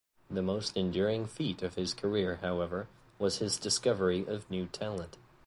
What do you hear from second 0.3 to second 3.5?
The most enduring feat of his career, however, was